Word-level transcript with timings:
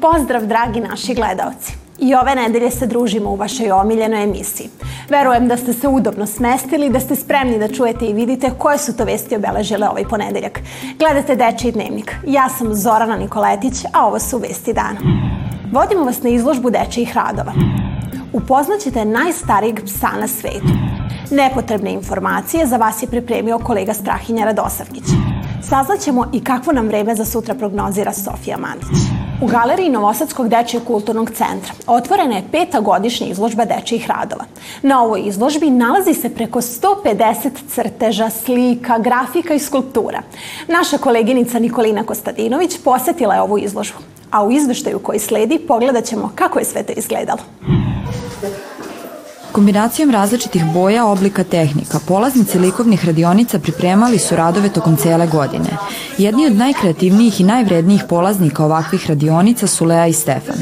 Pozdrav 0.00 0.46
dragi 0.46 0.80
naši 0.80 1.14
gledalci. 1.14 1.72
I 1.98 2.14
ove 2.14 2.34
nedelje 2.34 2.70
se 2.70 2.86
družimo 2.86 3.30
u 3.30 3.36
vašoj 3.36 3.70
omiljenoj 3.70 4.22
emisiji. 4.22 4.68
Verujem 5.08 5.48
da 5.48 5.56
ste 5.56 5.72
se 5.72 5.88
udobno 5.88 6.26
smestili, 6.26 6.90
da 6.90 7.00
ste 7.00 7.16
spremni 7.16 7.58
da 7.58 7.68
čujete 7.68 8.06
i 8.06 8.12
vidite 8.12 8.50
koje 8.58 8.78
su 8.78 8.96
to 8.96 9.04
vesti 9.04 9.36
obeležile 9.36 9.88
ovaj 9.88 10.04
ponedeljak. 10.04 10.60
Gledate 10.98 11.36
Dečiji 11.36 11.72
dnevnik. 11.72 12.14
Ja 12.26 12.48
sam 12.48 12.74
Zorana 12.74 13.16
Nikoletić, 13.16 13.84
a 13.92 14.06
ovo 14.06 14.18
su 14.18 14.38
vesti 14.38 14.72
dana. 14.72 15.00
Vodimo 15.72 16.04
vas 16.04 16.22
na 16.22 16.30
izložbu 16.30 16.70
dečijih 16.70 17.16
radova. 17.16 17.52
Upoznaćete 18.32 19.04
najstarijeg 19.04 19.84
psa 19.84 20.10
na 20.20 20.28
svetu. 20.28 20.72
Nepotrebne 21.30 21.92
informacije 21.92 22.66
za 22.66 22.76
vas 22.76 23.02
je 23.02 23.08
pripremio 23.08 23.58
kolega 23.58 23.94
Strahinja 23.94 24.44
Radosavkić. 24.44 25.04
Saznaćemo 25.68 26.26
i 26.32 26.44
kakvo 26.44 26.72
nam 26.72 26.86
vreme 26.86 27.14
za 27.14 27.24
sutra 27.24 27.54
prognozira 27.54 28.12
Sofija 28.12 28.58
Mandić. 28.58 29.15
U 29.40 29.46
galeriji 29.46 29.90
Novosadskog 29.90 30.48
dečijeg 30.48 30.84
kulturnog 30.84 31.30
centra 31.30 31.72
otvorena 31.86 32.36
je 32.36 32.44
peta 32.52 32.80
godišnja 32.80 33.26
izložba 33.26 33.64
dečijih 33.64 34.06
radova. 34.08 34.44
Na 34.82 35.02
ovoj 35.02 35.22
izložbi 35.26 35.70
nalazi 35.70 36.14
se 36.14 36.34
preko 36.34 36.60
150 36.60 37.50
crteža, 37.68 38.30
slika, 38.30 38.98
grafika 38.98 39.54
i 39.54 39.58
skulptura. 39.58 40.22
Naša 40.68 40.98
koleginica 40.98 41.58
Nikolina 41.58 42.04
Kostadinović 42.04 42.78
posetila 42.84 43.34
je 43.34 43.40
ovu 43.40 43.58
izložbu, 43.58 43.98
a 44.30 44.44
u 44.44 44.52
izveštaju 44.52 44.98
koji 44.98 45.18
sledi 45.18 45.58
pogledat 45.58 46.04
ćemo 46.04 46.32
kako 46.34 46.58
je 46.58 46.64
sve 46.64 46.82
to 46.82 46.92
izgledalo. 46.96 47.40
Kombinacijom 49.56 50.10
različitih 50.10 50.64
boja, 50.74 51.06
oblika, 51.06 51.44
tehnika, 51.44 51.98
polaznici 52.08 52.58
likovnih 52.58 53.04
radionica 53.06 53.58
pripremali 53.58 54.18
su 54.18 54.36
radove 54.36 54.68
tokom 54.68 54.96
cele 54.96 55.26
godine. 55.26 55.70
Jedni 56.18 56.46
od 56.46 56.56
najkreativnijih 56.56 57.40
i 57.40 57.44
najvrednijih 57.44 58.02
polaznika 58.08 58.64
ovakvih 58.64 59.06
radionica 59.08 59.66
su 59.66 59.84
Lea 59.84 60.06
i 60.06 60.12
Stefan. 60.12 60.56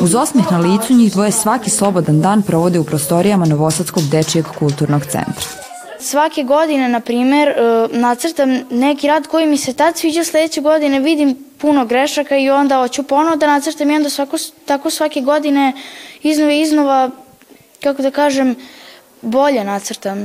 Uz 0.00 0.14
osmeh 0.14 0.52
na 0.52 0.58
licu 0.58 0.94
njih 0.94 1.12
dvoje 1.12 1.32
svaki 1.32 1.70
slobodan 1.70 2.20
dan 2.20 2.42
provode 2.42 2.78
u 2.78 2.84
prostorijama 2.84 3.46
Novosadskog 3.46 4.02
dečijeg 4.10 4.46
kulturnog 4.58 5.02
centra. 5.02 5.46
Svake 6.00 6.42
godine, 6.42 6.88
na 6.88 7.00
primer, 7.00 7.48
e, 7.48 7.54
nacrtam 7.92 8.48
neki 8.70 9.06
rad 9.08 9.26
koji 9.26 9.46
mi 9.46 9.56
se 9.56 9.72
tad 9.72 9.96
sviđa, 9.96 10.24
sledeće 10.24 10.60
godine 10.60 11.00
vidim 11.00 11.36
puno 11.58 11.86
grešaka 11.86 12.36
i 12.36 12.50
onda 12.50 12.76
hoću 12.76 13.02
ponovo 13.02 13.36
da 13.36 13.46
nacrtam 13.46 13.90
i 13.90 13.96
onda 13.96 14.10
svako, 14.10 14.36
tako 14.64 14.90
svake 14.90 15.20
godine 15.20 15.72
iznova 16.22 16.52
i 16.52 16.60
iznova 16.60 17.10
kako 17.82 18.02
da 18.02 18.10
kažem, 18.10 18.56
bolje 19.22 19.64
nacrtam, 19.64 20.18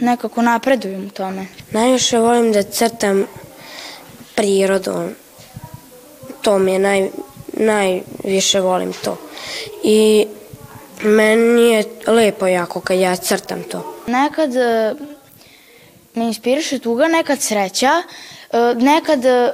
nekako 0.00 0.42
napredujem 0.42 1.06
u 1.06 1.10
tome. 1.10 1.46
Najviše 1.70 2.18
volim 2.18 2.52
da 2.52 2.62
crtam 2.62 3.26
prirodu. 4.34 4.94
To 6.42 6.58
mi 6.58 6.72
je 6.72 6.78
naj, 6.78 7.10
najviše 7.52 8.60
volim 8.60 8.92
to. 8.92 9.16
I 9.84 10.26
meni 11.02 11.62
je 11.62 11.84
lepo 12.06 12.46
jako 12.46 12.80
kad 12.80 12.98
ja 12.98 13.16
crtam 13.16 13.62
to. 13.62 13.94
Nekad 14.06 14.56
e, 14.56 14.94
me 16.14 16.24
inspiriše 16.24 16.78
tuga, 16.78 17.08
nekad 17.08 17.40
sreća, 17.40 18.02
nekad 18.76 19.24
e, 19.24 19.52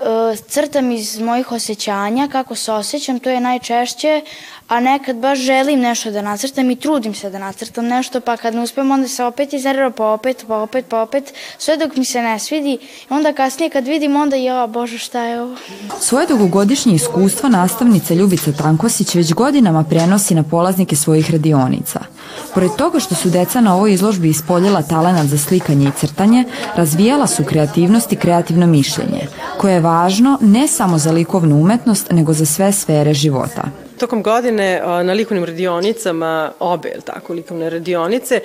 crtam 0.48 0.91
iz 0.91 1.19
mojih 1.19 1.53
osjećanja, 1.53 2.28
kako 2.28 2.55
se 2.55 2.73
osjećam, 2.73 3.19
to 3.19 3.31
je 3.31 3.41
najčešće, 3.41 4.23
a 4.69 4.81
nekad 4.81 5.17
baš 5.17 5.39
želim 5.39 5.81
nešto 5.81 6.11
da 6.11 6.23
nacrtam 6.23 6.70
i 6.70 6.77
trudim 6.77 7.15
se 7.15 7.31
da 7.31 7.39
nacrtam 7.39 7.87
nešto, 7.87 8.21
pa 8.21 8.37
kad 8.37 8.54
ne 8.54 8.62
uspem 8.62 8.91
onda 8.91 9.09
se 9.09 9.25
opet 9.25 9.53
iznerviram, 9.53 9.93
pa 9.93 10.06
opet, 10.06 10.44
pa 10.49 10.56
opet, 10.56 10.84
pa 10.88 11.03
opet, 11.03 11.34
sve 11.59 11.77
dok 11.77 11.97
mi 11.97 12.04
se 12.04 12.22
ne 12.22 12.38
svidi 12.38 12.78
onda 13.09 13.33
kasnije 13.33 13.71
kad 13.71 13.87
vidim 13.87 14.16
onda 14.16 14.37
ja, 14.37 14.66
bože 14.66 14.99
šta 14.99 15.21
je 15.22 15.41
ovo. 15.41 15.56
Svoje 16.00 16.27
dugogodišnje 16.27 16.94
iskustvo 16.94 17.49
nastavnica 17.49 18.15
Ljubica 18.15 18.53
Tankosić 18.53 19.15
već 19.15 19.33
godinama 19.34 19.84
prenosi 19.84 20.34
na 20.34 20.43
polaznike 20.43 20.97
svojih 20.97 21.31
radionica. 21.31 22.13
Pored 22.54 22.70
toga 22.78 23.00
što 23.00 23.14
su 23.14 23.30
deca 23.30 23.60
na 23.60 23.74
ovoj 23.74 23.92
izložbi 23.92 24.28
ispoljila 24.28 24.82
talenat 24.82 25.26
za 25.26 25.38
slikanje 25.38 25.88
i 25.88 25.98
crtanje, 26.00 26.44
razvijala 26.76 27.26
su 27.26 27.44
kreativnost 27.44 28.12
i 28.12 28.16
kreativno 28.16 28.66
mišljenje, 28.66 29.28
koje 29.58 29.74
je 29.74 29.80
važno 29.80 30.38
ne 30.40 30.68
samo 30.68 30.98
za 30.98 31.12
likovnu 31.12 31.60
umetnost, 31.60 32.10
nego 32.10 32.32
za 32.32 32.46
sve 32.46 32.72
sfere 32.72 33.14
života 33.14 33.84
tokom 33.99 34.22
godine 34.22 34.81
na 35.05 35.12
likovnim 35.12 35.44
radionicama, 35.44 36.53
obe, 36.59 36.88
ili 36.94 37.03
tako, 37.03 37.32
likovne 37.32 37.71
radionice, 37.71 38.41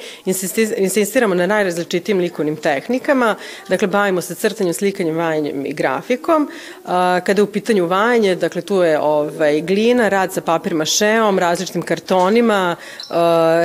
insistiramo 0.78 1.36
na 1.36 1.48
najrazličitijim 1.48 2.20
likovnim 2.20 2.56
tehnikama, 2.56 3.36
dakle, 3.70 3.88
bavimo 3.88 4.22
se 4.22 4.36
crtanjem, 4.36 4.74
slikanjem, 4.74 5.16
vajanjem 5.16 5.66
i 5.66 5.74
grafikom. 5.74 6.50
Kada 7.24 7.40
je 7.40 7.44
u 7.44 7.52
pitanju 7.52 7.86
vajanje, 7.86 8.36
dakle, 8.36 8.62
tu 8.62 8.76
je 8.84 9.00
ovaj, 9.00 9.62
glina, 9.62 10.09
rad 10.09 10.34
sa 10.34 10.42
papir 10.42 10.76
mašeom, 10.76 11.40
različitim 11.40 11.82
kartonima, 11.82 12.76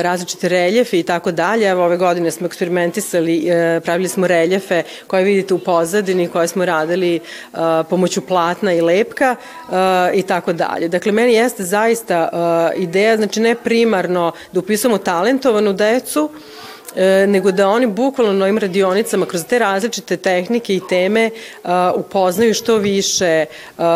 različite 0.01 0.49
reljefe 0.49 0.99
i 0.99 1.03
tako 1.03 1.31
dalje. 1.31 1.67
Evo, 1.67 1.85
ove 1.85 1.97
godine 1.97 2.31
smo 2.31 2.47
eksperimentisali, 2.47 3.47
e, 3.49 3.79
pravili 3.79 4.09
smo 4.09 4.27
reljefe 4.27 4.83
koje 5.07 5.23
vidite 5.23 5.53
u 5.53 5.59
pozadini, 5.59 6.27
koje 6.27 6.47
smo 6.47 6.65
radili 6.65 7.19
pomoću 7.89 8.21
platna 8.21 8.73
i 8.73 8.81
lepka 8.81 9.35
i 10.13 10.21
tako 10.21 10.53
dalje. 10.53 10.87
Dakle, 10.87 11.11
meni 11.11 11.33
jeste 11.33 11.63
zaista 11.75 12.29
uh, 12.31 12.81
ideja, 12.81 13.17
znači 13.17 13.39
ne 13.39 13.55
primarno 13.55 14.31
da 14.51 14.59
upisamo 14.59 14.97
talentovanu 14.97 15.73
decu, 15.73 16.29
e, 16.95 17.27
nego 17.27 17.51
da 17.51 17.67
oni 17.69 17.87
bukvalno 17.87 18.33
na 18.33 18.45
ovim 18.45 18.57
radionicama 18.57 19.25
kroz 19.25 19.43
te 19.49 19.59
različite 19.59 20.17
tehnike 20.17 20.75
i 20.75 20.81
teme 20.89 21.29
uh, 21.29 21.69
upoznaju 21.95 22.53
što 22.53 22.77
više 22.77 23.45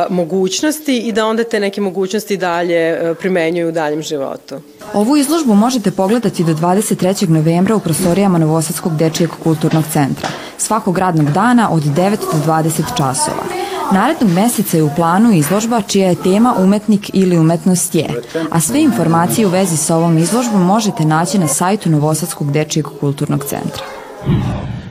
mogućnosti 0.10 0.98
i 0.98 1.12
da 1.12 1.26
onda 1.26 1.44
te 1.44 1.60
neke 1.60 1.82
mogućnosti 1.82 2.38
dalje 2.38 3.14
primenjuju 3.20 3.68
u 3.68 3.72
daljem 3.72 4.02
životu. 4.02 4.60
Ovu 4.94 5.18
izložbu 5.18 5.54
možete 5.54 5.92
pogledati 5.92 6.44
do 6.44 6.54
23. 6.54 7.30
novembra 7.30 7.76
u 7.76 7.80
prostorijama 7.80 8.38
Novosadskog 8.38 8.98
dečijeg 8.98 9.30
kulturnog 9.44 9.84
centra, 9.94 10.30
svakog 10.58 10.98
radnog 10.98 11.32
dana 11.32 11.70
od 11.72 11.84
9 11.84 12.18
do 12.34 12.38
20 12.46 12.98
časova. 12.98 13.44
Narednog 13.92 14.30
meseca 14.32 14.78
je 14.78 14.84
u 14.84 14.90
planu 14.96 15.32
izložba 15.32 15.82
čija 15.82 16.10
je 16.10 16.24
tema 16.24 16.56
umetnik 16.58 17.10
ili 17.14 17.38
umetnost 17.38 17.96
je, 17.96 18.22
a 18.52 18.60
sve 18.60 18.82
informacije 18.82 19.48
u 19.48 19.50
vezi 19.50 19.78
sa 19.78 19.96
ovom 19.96 20.18
izložbom 20.18 20.62
možete 20.66 21.06
naći 21.06 21.38
na 21.40 21.48
sajtu 21.48 21.90
Novosadskog 21.90 22.52
dečijeg 22.52 22.86
kulturnog 23.00 23.46
centra. 23.46 23.84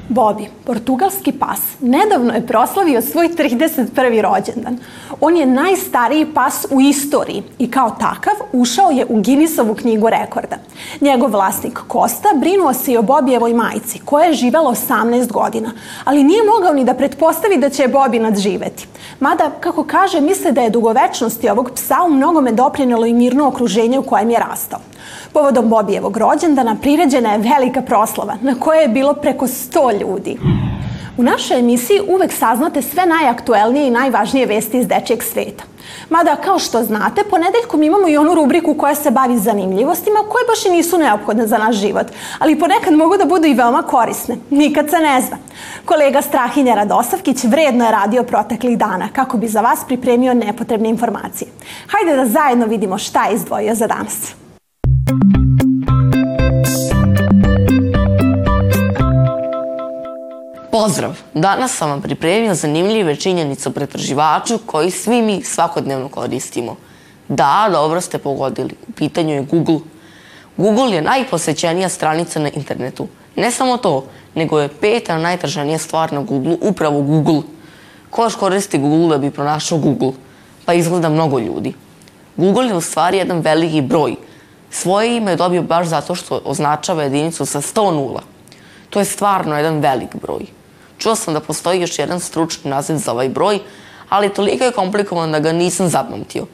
Bobby, 0.09 0.47
portugalski 0.65 1.33
pas, 1.33 1.61
nedavno 1.81 2.35
je 2.35 2.47
proslavio 2.47 3.03
svoj 3.03 3.29
31. 3.29 4.21
rođendan. 4.21 4.79
On 5.21 5.37
je 5.37 5.47
najstariji 5.47 6.27
pas 6.35 6.67
u 6.71 6.81
istoriji 6.81 7.43
i 7.59 7.71
kao 7.71 7.91
takav 7.91 8.35
ušao 8.53 8.91
je 8.91 9.07
u 9.09 9.23
Guinnessovu 9.23 9.75
knjigu 9.75 10.09
rekorda. 10.11 10.57
Njegov 11.01 11.31
vlasnik 11.31 11.79
Kosta 11.89 12.29
brinuo 12.41 12.73
se 12.73 12.93
i 12.93 12.97
o 12.97 13.03
Bobijevoj 13.03 13.55
majici, 13.55 14.01
koja 14.05 14.25
je 14.25 14.35
živela 14.35 14.71
18 14.71 15.33
godina, 15.33 15.73
ali 16.05 16.25
nije 16.25 16.43
mogao 16.57 16.73
ni 16.73 16.85
da 16.85 16.95
pretpostavi 16.95 17.57
da 17.57 17.71
će 17.71 17.83
je 17.83 17.89
Bobi 17.89 18.19
nadživeti. 18.19 18.87
Mada, 19.21 19.51
kako 19.61 19.85
kaže, 19.85 20.21
misle 20.21 20.53
da 20.53 20.61
je 20.61 20.71
dugovečnosti 20.71 21.49
ovog 21.49 21.71
psa 21.75 21.97
u 22.07 22.11
mnogome 22.11 22.53
doprinelo 22.53 23.07
i 23.07 23.13
mirno 23.13 23.49
okruženje 23.49 23.99
u 23.99 24.03
kojem 24.03 24.31
je 24.31 24.39
rastao. 24.39 24.81
Povodom 25.33 25.69
Bobijevog 25.69 26.17
rođendana 26.17 26.77
priređena 26.83 27.33
je 27.33 27.39
velika 27.39 27.83
proslava 27.83 28.37
na 28.43 28.55
kojoj 28.61 28.83
je 28.83 28.89
bilo 28.89 29.15
preko 29.15 29.47
100 29.47 29.98
ljudi. 30.01 30.39
U 31.17 31.23
našoj 31.23 31.59
emisiji 31.59 32.01
uvek 32.09 32.33
saznate 32.33 32.83
sve 32.83 33.07
najaktuelnije 33.07 33.87
i 33.87 33.91
najvažnije 33.91 34.47
vesti 34.47 34.79
iz 34.79 34.87
dečijeg 34.87 35.23
sveta. 35.23 35.65
Mada, 36.11 36.37
kao 36.37 36.59
što 36.59 36.83
znate, 36.83 37.25
ponedeljkom 37.31 37.83
imamo 37.83 38.09
i 38.09 38.17
onu 38.17 38.35
rubriku 38.35 38.75
koja 38.75 38.95
se 38.95 39.11
bavi 39.11 39.39
zanimljivostima 39.39 40.19
koje 40.29 40.45
baš 40.49 40.67
i 40.67 40.71
nisu 40.71 40.99
neophodne 40.99 41.47
za 41.47 41.59
naš 41.59 41.77
život, 41.77 42.07
ali 42.39 42.59
ponekad 42.59 42.95
mogu 42.95 43.17
da 43.17 43.25
budu 43.25 43.47
i 43.47 43.55
veoma 43.55 43.83
korisne. 43.83 44.37
Nikad 44.51 44.91
se 44.91 44.99
ne 44.99 45.21
zna. 45.21 45.37
Kolega 45.85 46.23
Strahinja 46.23 46.75
Radosavkić 46.75 47.45
vredno 47.45 47.85
je 47.85 47.93
radio 47.93 48.23
proteklih 48.23 48.79
dana 48.79 49.09
kako 49.13 49.37
bi 49.37 49.49
za 49.49 49.61
vas 49.61 49.85
pripremio 49.87 50.35
nepotrebne 50.35 50.89
informacije. 50.89 51.49
Hajde 51.87 52.17
da 52.17 52.27
zajedno 52.27 52.67
vidimo 52.67 52.99
šta 52.99 53.25
je 53.25 53.35
izdvojio 53.35 53.75
za 53.75 53.87
danas. 53.87 54.38
Pozdrav! 60.89 61.17
Danas 61.35 61.77
sam 61.77 61.91
vam 61.91 62.03
pripremio 62.03 62.55
zanimljive 62.55 63.17
činjenice 63.17 63.69
o 63.69 63.73
pretraživaču 63.73 64.59
koji 64.67 64.91
svi 64.91 65.23
mi 65.23 65.43
svakodnevno 65.45 66.09
koristimo. 66.09 66.77
Da, 67.29 67.69
dobro 67.73 68.01
ste 68.01 68.19
pogodili. 68.19 68.75
U 68.89 68.93
pitanju 68.93 69.35
je 69.35 69.43
Google. 69.43 69.79
Google 70.57 70.93
je 70.93 71.03
najposećenija 71.03 71.89
stranica 71.89 72.41
na 72.41 72.51
internetu. 72.51 73.09
Ne 73.37 73.51
samo 73.51 73.77
to, 73.77 74.05
nego 74.35 74.61
je 74.61 74.69
peta 74.69 75.19
najtražanija 75.19 75.79
stvar 75.79 76.13
na 76.13 76.23
Google 76.23 76.57
upravo 76.61 77.03
Google. 77.03 77.43
Ko 78.11 78.25
još 78.25 78.37
koristi 78.37 78.79
Google 78.79 79.09
da 79.09 79.19
bi 79.19 79.31
pronašao 79.31 79.79
Google? 79.79 80.13
Pa 80.65 80.75
izgleda 80.75 81.09
mnogo 81.09 81.39
ljudi. 81.39 81.75
Google 82.37 82.67
je 82.67 82.75
u 82.75 82.81
stvari 82.81 83.19
jedan 83.19 83.41
veliki 83.41 83.81
broj. 83.81 84.17
Svoje 84.71 85.17
ime 85.17 85.31
je 85.31 85.37
dobio 85.37 85.63
baš 85.63 85.87
zato 85.87 86.15
što 86.15 86.41
označava 86.45 87.03
jedinicu 87.03 87.47
sa 87.47 87.61
100 87.61 87.91
nula. 87.91 88.23
To 88.91 88.99
je 88.99 89.05
stvarno 89.05 89.57
jedan 89.57 89.81
velik 89.81 90.17
broj. 90.23 90.58
Čuo 90.99 91.15
sam 91.15 91.35
da 91.35 91.41
postoji 91.41 91.81
još 91.81 91.99
jedan 91.99 92.21
stručni 92.21 92.71
naziv 92.71 92.97
za 92.97 93.13
ovaj 93.13 93.29
broj, 93.29 93.59
ali 94.09 94.35
toliko 94.35 94.65
je 94.65 94.73
komplikovan 94.73 95.33
da 95.33 95.39
ga 95.39 95.53
nisam 95.53 95.89
zapamtio. 95.89 96.47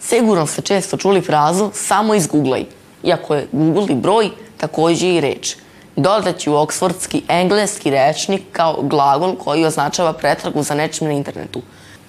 Sigurno 0.00 0.46
ste 0.46 0.62
često 0.62 0.96
čuli 0.96 1.20
frazu 1.20 1.70
samo 1.74 2.14
izgooglaj, 2.14 2.64
iako 3.02 3.34
je 3.34 3.48
Google 3.52 3.86
i 3.90 3.94
broj 3.94 4.30
takođe 4.56 5.14
i 5.14 5.20
reč. 5.20 5.56
Dodaću 5.96 6.56
oksfordski 6.56 7.22
engleski 7.28 7.90
rečnik 7.90 8.42
kao 8.52 8.76
glagol 8.82 9.36
koji 9.36 9.64
označava 9.64 10.12
pretragu 10.12 10.62
za 10.62 10.74
nečim 10.74 11.06
na 11.06 11.12
internetu. 11.12 11.62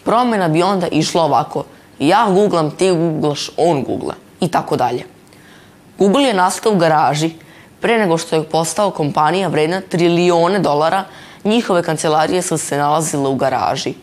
Promena 0.04 0.48
bi 0.48 0.64
onda 0.64 0.88
išla 0.88 1.24
ovako. 1.24 1.64
Ja 2.00 2.28
googlam, 2.30 2.72
ti 2.72 2.92
googlaš, 2.92 3.50
on 3.58 3.84
googla 3.84 4.16
i 4.40 4.48
tako 4.48 4.76
dalje. 4.76 5.04
Google 5.98 6.24
je 6.24 6.34
nastao 6.34 6.72
u 6.74 6.78
garaži. 6.78 7.32
Pre 7.82 7.98
nego 7.98 8.18
što 8.18 8.36
je 8.36 8.44
postao 8.44 8.92
kompanija 8.92 9.48
vredna 9.48 9.82
trilijone 9.82 10.60
dolara, 10.60 11.04
njihove 11.44 11.84
kancelarije 11.84 12.42
su 12.42 12.58
se 12.58 12.78
nalazile 12.78 13.30
u 13.30 13.36
garaži. 13.36 13.94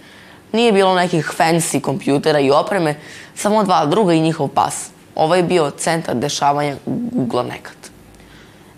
Nije 0.53 0.73
bilo 0.73 0.95
nekih 0.95 1.33
fancy 1.39 1.81
kompjutera 1.81 2.41
i 2.41 2.51
opreme, 2.51 2.95
samo 3.35 3.65
dva 3.65 3.87
druga 3.87 4.13
i 4.13 4.21
njihov 4.21 4.49
pas. 4.49 4.91
Ovo 5.15 5.35
je 5.35 5.43
bio 5.43 5.71
centar 5.71 6.15
dešavanja 6.15 6.77
Google 6.87 7.45
nekad. 7.45 7.77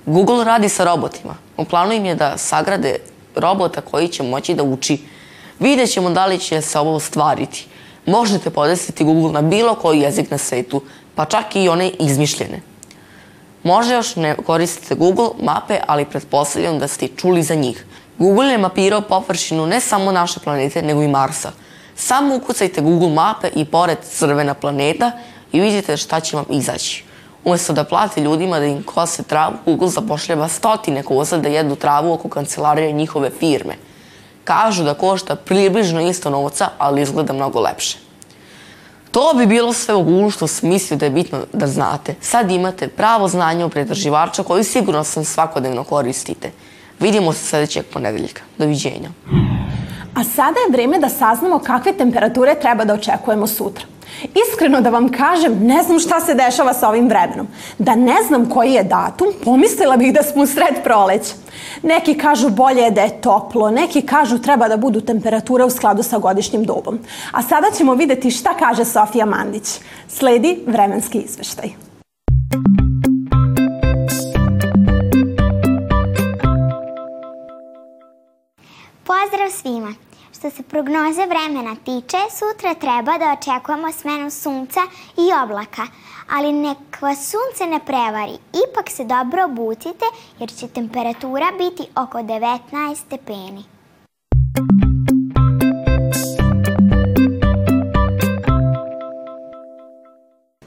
Google 0.07 0.45
radi 0.45 0.69
sa 0.69 0.85
robotima. 0.85 1.35
U 1.57 1.65
planu 1.65 1.93
im 1.93 2.05
je 2.05 2.15
da 2.15 2.39
sagrade 2.39 2.97
robota 3.37 3.81
koji 3.81 4.09
će 4.09 4.23
moći 4.23 4.55
da 4.55 4.63
uči. 4.63 4.99
Vidjet 5.59 5.91
ćemo 5.91 6.11
da 6.11 6.27
li 6.27 6.39
će 6.39 6.61
se 6.61 6.79
ovo 6.79 6.95
ostvariti. 6.95 7.67
Možete 8.07 8.51
podesiti 8.51 9.05
Google 9.05 9.33
na 9.33 9.43
bilo 9.43 9.75
koji 9.75 10.01
jezik 10.01 10.31
na 10.31 10.39
svetu, 10.39 10.83
pa 11.15 11.25
čak 11.25 11.57
i 11.57 11.69
one 11.69 11.91
izmišljene. 11.91 12.61
Možda 13.63 13.95
još 13.95 14.17
ne 14.17 14.37
koristite 14.37 14.95
Google 14.95 15.29
mape, 15.41 15.79
ali 15.87 16.05
pretpostavljam 16.05 16.79
da 16.79 16.89
ste 16.89 17.09
čuli 17.09 17.43
za 17.43 17.55
njih. 17.55 17.85
Google 18.19 18.53
je 18.53 18.59
mapirao 18.59 19.01
površinu 19.01 19.67
ne 19.67 19.81
samo 19.81 20.13
naše 20.13 20.41
planete, 20.41 20.83
nego 20.83 21.03
i 21.03 21.09
Marsa. 21.09 21.53
Samo 21.97 22.37
ukucajte 22.37 22.81
Google 22.81 23.11
mape 23.11 23.49
i 23.55 23.65
pored 23.65 23.99
crvena 24.03 24.55
planeta 24.55 25.13
i 25.53 25.61
vidite 25.61 25.97
šta 25.97 26.21
će 26.21 26.37
vam 26.37 26.45
izaći. 26.51 27.05
Umesto 27.45 27.73
da 27.73 27.85
plate 27.85 28.21
ljudima 28.21 28.59
da 28.59 28.67
im 28.67 28.83
kose 28.83 29.23
travu, 29.23 29.55
Google 29.67 29.89
zapošljava 29.89 30.49
stotine 30.49 31.03
koza 31.03 31.39
da 31.39 31.49
jedu 31.49 31.77
travu 31.77 32.13
oko 32.13 32.29
kancelarije 32.29 32.93
njihove 32.93 33.31
firme. 33.31 33.75
Kažu 34.45 34.85
da 34.85 34.95
košta 34.95 35.37
približno 35.37 36.01
isto 36.01 36.31
novca, 36.31 36.69
ali 36.79 37.03
izgleda 37.03 37.33
mnogo 37.33 37.61
lepše. 37.61 37.99
To 39.11 39.35
bi 39.37 39.47
bilo 39.47 39.73
sve 39.73 39.95
u 39.95 40.03
Google 40.03 40.31
što 40.31 40.47
sam 40.47 40.69
mislio 40.69 40.99
da 40.99 41.07
je 41.07 41.11
bitno 41.11 41.39
da 41.53 41.67
znate. 41.67 42.15
Sad 42.21 42.51
imate 42.51 42.89
pravo 42.89 43.29
znanje 43.29 43.65
o 43.65 43.69
pretraživača 43.69 44.43
koju 44.43 44.65
sigurno 44.65 45.05
sam 45.05 45.25
svakodnevno 45.25 45.85
koristite. 45.85 46.51
Vidimo 47.03 47.33
se 47.33 47.45
sledećeg 47.45 47.85
ponedeljka. 47.93 48.43
Doviđenja. 48.59 49.11
A 50.15 50.25
sada 50.25 50.61
je 50.61 50.73
vreme 50.73 50.99
da 50.99 51.09
saznamo 51.09 51.59
kakve 51.59 51.93
temperature 51.93 52.55
treba 52.55 52.85
da 52.85 52.95
očekujemo 52.95 53.47
sutra. 53.47 53.85
Iskreno 54.23 54.81
da 54.81 54.91
vam 54.91 55.09
kažem, 55.09 55.59
ne 55.67 55.83
znam 55.83 55.99
šta 55.99 56.21
se 56.21 56.35
dešava 56.35 56.75
sa 56.75 56.89
ovim 56.89 57.09
vremenom. 57.09 57.49
Da 57.79 57.95
ne 57.95 58.23
znam 58.27 58.51
koji 58.51 58.73
je 58.73 58.85
datum, 58.85 59.29
pomislila 59.45 59.97
bih 59.97 60.15
da 60.15 60.23
smo 60.23 60.43
u 60.43 60.47
sred 60.47 60.83
proleća. 60.85 61.35
Neki 61.83 62.15
kažu 62.15 62.51
bolje 62.51 62.81
je 62.81 62.91
da 62.91 63.01
je 63.01 63.21
toplo, 63.21 63.71
neki 63.71 64.03
kažu 64.03 64.39
treba 64.39 64.69
da 64.69 64.77
budu 64.77 65.01
temperature 65.01 65.65
u 65.65 65.71
skladu 65.71 66.03
sa 66.03 66.19
godišnjim 66.19 66.65
dobom. 66.65 66.99
A 67.33 67.43
sada 67.43 67.67
ćemo 67.77 67.95
videti 67.95 68.31
šta 68.31 68.55
kaže 68.59 68.85
Sofija 68.85 69.27
Mandić. 69.27 69.81
Sledi 70.09 70.59
vremenski 70.67 71.19
izveštaj. 71.19 71.92
Pozdrav 79.33 79.51
svima! 79.51 79.95
Što 80.39 80.51
se 80.51 80.63
prognoze 80.63 81.27
vremena 81.27 81.77
tiče, 81.85 82.17
sutra 82.39 82.75
treba 82.75 83.19
da 83.19 83.37
očekujemo 83.39 83.93
smenu 83.93 84.31
sunca 84.31 84.81
i 85.17 85.27
oblaka, 85.45 85.83
ali 86.31 86.53
nek 86.53 87.01
vas 87.01 87.31
sunce 87.31 87.67
ne 87.67 87.81
prevari, 87.81 88.33
ipak 88.65 88.91
se 88.91 89.05
dobro 89.05 89.45
obucite 89.45 90.05
jer 90.39 90.51
će 90.51 90.69
temperatura 90.69 91.47
biti 91.59 91.83
oko 91.97 92.19
19 92.19 92.97
stepeni. 92.97 93.65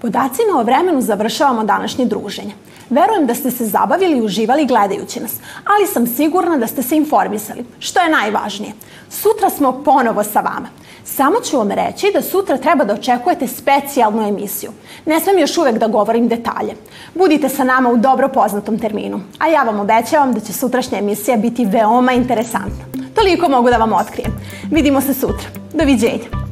Podacima 0.05 0.59
o 0.59 0.63
vremenu 0.63 1.01
završavamo 1.01 1.63
današnje 1.63 2.05
druženje. 2.05 2.53
Verujem 2.89 3.25
da 3.25 3.35
ste 3.35 3.51
se 3.51 3.65
zabavili 3.65 4.17
i 4.17 4.21
uživali 4.21 4.65
gledajući 4.65 5.19
nas, 5.19 5.31
ali 5.65 5.87
sam 5.87 6.07
sigurna 6.07 6.57
da 6.57 6.67
ste 6.67 6.83
se 6.83 6.97
informisali, 6.97 7.65
što 7.79 7.99
je 7.99 8.09
najvažnije. 8.09 8.73
Sutra 9.09 9.49
smo 9.49 9.83
ponovo 9.83 10.23
sa 10.23 10.41
vama. 10.41 10.67
Samo 11.03 11.35
ću 11.41 11.57
vam 11.57 11.71
reći 11.71 12.11
da 12.13 12.21
sutra 12.21 12.57
treba 12.57 12.83
da 12.83 12.93
očekujete 12.93 13.47
specijalnu 13.47 14.27
emisiju. 14.27 14.71
Ne 15.05 15.19
smem 15.19 15.39
još 15.39 15.57
uvek 15.57 15.77
da 15.77 15.87
govorim 15.87 16.27
detalje. 16.27 16.75
Budite 17.15 17.49
sa 17.49 17.63
nama 17.63 17.89
u 17.89 17.97
dobro 17.97 18.29
poznatom 18.29 18.79
terminu, 18.79 19.21
a 19.39 19.47
ja 19.47 19.63
vam 19.63 19.79
obećavam 19.79 20.33
da 20.33 20.39
će 20.39 20.53
sutrašnja 20.53 20.97
emisija 20.97 21.37
biti 21.37 21.65
veoma 21.65 22.13
interesantna. 22.13 22.85
Toliko 23.15 23.49
mogu 23.49 23.69
da 23.69 23.77
vam 23.77 23.93
otkrijem. 23.93 24.31
Vidimo 24.71 25.01
se 25.01 25.13
sutra. 25.13 25.49
Doviđenja. 25.73 26.44